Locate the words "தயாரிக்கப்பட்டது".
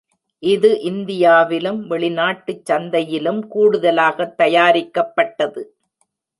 4.37-5.63